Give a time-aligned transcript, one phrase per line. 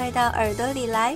[0.00, 1.14] 快到耳朵里来！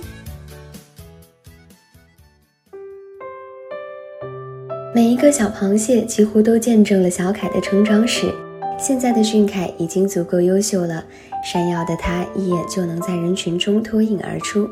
[4.93, 8.31] 每一个小螃蟹几乎都见证了小凯的成长史。
[8.77, 11.03] 现在的俊凯已经足够优秀了，
[11.43, 14.69] 闪耀的他一眼就能在人群中脱颖而出。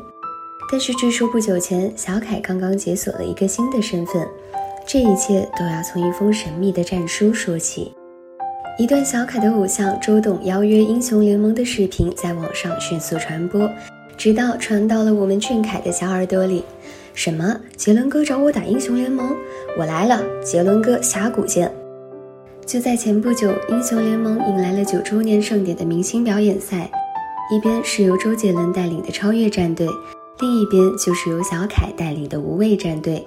[0.70, 4.24] 但是据说不久前，小凯刚刚解锁了一个新的身份。
[4.86, 7.92] 这一切都要从一封神秘的战书说起。
[8.78, 13.68] 一段小凯的偶像周董邀约英雄联盟的视频在网上迅速传播，
[14.16, 16.64] 直到传到了我们俊凯的小耳朵里。
[17.14, 17.60] 什么？
[17.76, 19.36] 杰伦哥找我打英雄联盟？
[19.78, 21.70] 我来了，杰伦哥峡谷见！
[22.66, 26.90] 就在前不久，英雄联盟迎来了九周年盛典的明星表演赛，
[27.52, 29.86] 一边是由周杰伦带领的超越战队，
[30.40, 33.24] 另一边就是由小凯带领的无畏战队。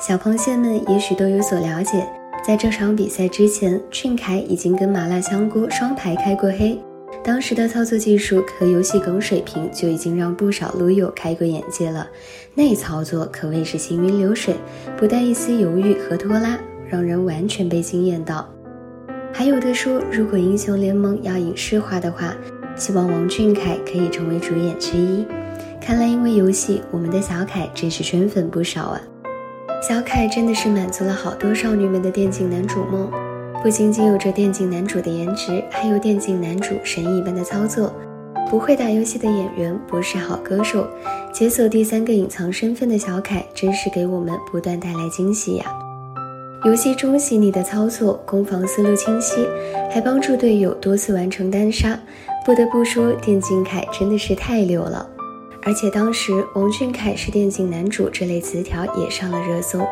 [0.00, 2.04] 小螃蟹们也许都有所了解，
[2.44, 6.76] 在这场比赛之前，俊凯已经跟麻辣香锅双排开过黑。
[7.22, 12.08] 当时的操作技术和游戏梗水平就已经让不少撸友开过眼界了，
[12.54, 14.54] 那操作可谓是行云流水，
[14.96, 18.48] 不带一丝犹豫和拖拉，让人完全被惊艳到。
[19.32, 22.34] 还有的说，如果英雄联盟要影视化的话，
[22.74, 25.24] 希望王俊凯可以成为主演之一。
[25.80, 29.00] 看来因为游戏，我们的小凯真是圈粉不少啊！
[29.86, 33.10] 小凯真的是满足了好多少女们的电竞男主梦。
[33.62, 37.92] 不仅仅有着电竞男主的颜值，还有电竞男主神一般的操作。
[38.48, 40.88] 不会打游戏的演员不是好歌手。
[41.30, 45.66] 解锁第三个隐藏身份的小凯，真是给我们不断带来惊喜呀！
[46.64, 49.46] 游戏中细腻的操作，攻防思路清晰，
[49.92, 52.00] 还帮助队友多次完成单杀。
[52.46, 55.06] 不得不说，电竞凯真的是太溜了。
[55.62, 59.86] 而且当时王俊凯是电竞男主这类词条也上了热搜，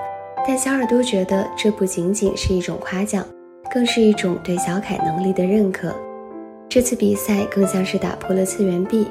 [0.47, 3.25] 但小耳朵觉得这不仅仅是一种夸奖。
[3.79, 5.95] 更是一种对小凯能力的认可。
[6.69, 9.07] 这次比赛更像是打破了次元壁，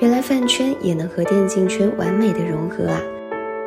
[0.00, 3.00] 原来饭圈也能和电竞圈完美的融合啊！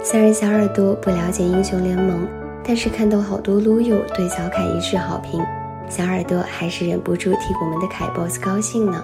[0.04, 2.28] 虽然小耳朵不了解英雄联盟，
[2.64, 5.44] 但是看到好多撸友对小凯一致好评，
[5.90, 9.04] 小耳朵还是忍不住替我们的凯 boss 高兴呢。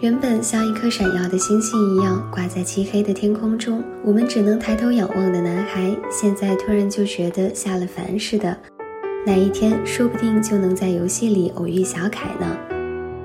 [0.00, 8.58] 原本像一颗闪耀的星星一样挂在漆黑的天空中，我们只能抬头仰望的男孩，现在突然就觉得下了凡似的。
[9.24, 12.56] 哪一天说不定就能在游戏里偶遇小凯呢？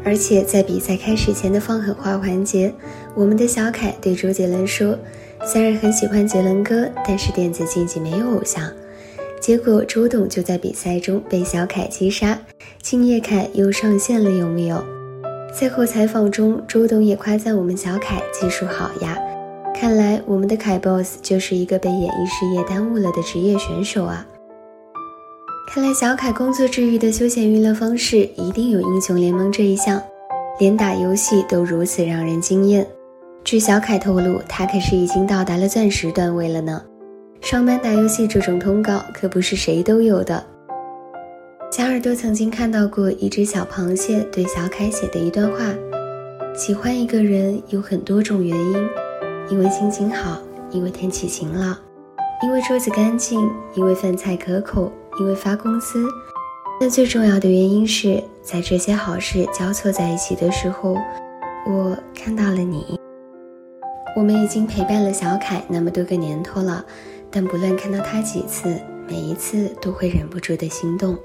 [0.04, 2.72] 而且在比赛开始前的放狠话环节，
[3.16, 4.96] 我们的小凯对周杰伦说
[5.44, 8.72] ：“虽然很喜欢杰伦哥，但是电子竞技没有偶像。”
[9.42, 12.40] 结果周董就在比赛中被小凯击杀，
[12.82, 14.84] 敬业凯又上线了，有没有？
[15.52, 19.18] 赛后采访中，周董也夸赞我们小凯技术好呀。
[19.74, 24.26] 看来我们的凯 boss 就是一个被演艺事业耽误了的职业选手啊。
[25.78, 30.02] 看来小凯工作之余的休闲娱乐方式一定有英雄联盟这一项，
[30.58, 32.84] 连打游戏都如此让人惊艳。
[33.44, 36.82] 据小凯透露，他可是已经到达了钻石段位了呢。
[37.42, 40.44] 上班打游戏这种通告可不是谁都有的。
[41.72, 45.76] 小耳朵曾经看到过一只小螃蟹对小凯写的一段话：
[46.56, 48.90] 喜欢一个人有很多种原因，
[49.52, 51.78] 因为心情好，因为天气晴朗，
[52.44, 54.92] 因为桌子干净，因为饭菜可口。
[55.20, 56.08] 因为发工资，
[56.80, 60.96] 但最重要的原因是在这些好事交错在一起的时候，
[61.66, 63.00] 我看到了你。
[64.16, 66.86] 我们已经陪伴了小凯那么多个年头了，
[67.32, 71.18] 但不论看到他几次，每一次都会忍不住的心动。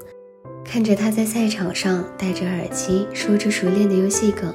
[0.64, 4.54] 看着他在赛场上戴着耳机，说着熟练的游戏梗，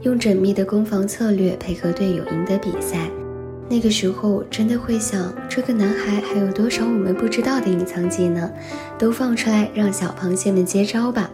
[0.00, 3.08] 用缜密的攻防策略配合队友赢得比赛。
[3.72, 8.52] 那个时候真的会想，这个男孩还有多少我们不知道的隐藏技能，
[8.98, 11.30] 都放出来让小螃蟹们接招吧。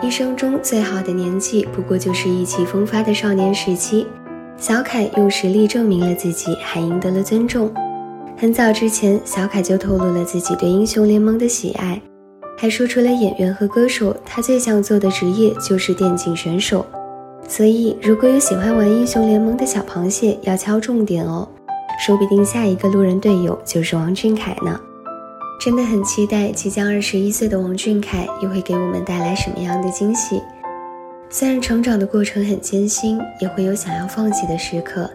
[0.00, 4.06] 一生中最好的年纪，不过就是意气风发的少年时期。
[4.56, 7.74] 小凯用实力证明了自己，还赢得了尊重。
[8.36, 12.00] 很早之前，小凯就透露了自己对英雄联盟的喜爱，
[12.56, 16.86] 还说出了演员和歌手，他最想做的职业就是电竞选手。
[17.48, 21.48] 所以，如果有喜欢玩英雄联盟的小螃蟹，要敲重点哦，
[22.04, 24.78] 说不定下一个路人队友就是王俊凯呢。
[25.58, 30.40] 真的很期待即将二十一岁的王俊凯又会给我们带来什么样的惊喜。
[31.30, 35.10] 虽然成长的过程很艰辛，也会有想要放弃的时刻，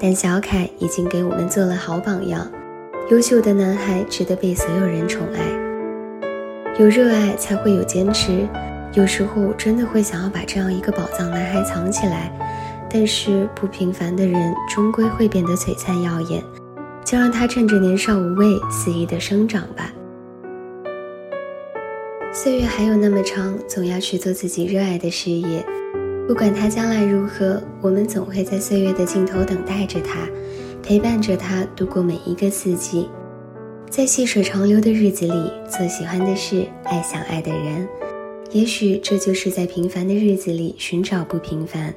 [0.00, 2.50] 但小凯已经给我们做了好榜样。
[3.10, 8.48] 优秀的男孩值得被所有人宠爱，有热爱才会有坚持。
[8.94, 12.30] 有时候真的会想要把这样一个宝藏男孩藏起来，
[12.88, 16.40] 但是不平凡的人终归会变得璀璨耀眼，
[17.04, 19.90] 就让他趁着年少无畏肆意的生长吧。
[22.32, 25.64] 岁月还有那么长，总要去做自己热爱的事业。
[26.28, 30.20] 不管他将来如何，我们总会在岁月的尽头等待着他，
[30.84, 33.10] 陪伴着他度过每一个四季，
[33.90, 37.86] 在细水长流的日子里做喜欢的事，爱想爱的人。
[38.54, 41.92] 也许这就是在平凡的日子里寻找不平凡，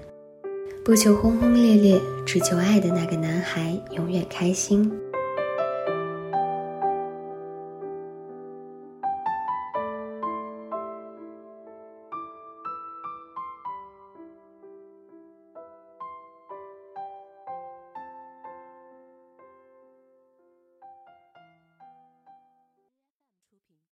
[0.83, 4.91] 不求轰轰烈烈，只求爱的那个男孩永远开心。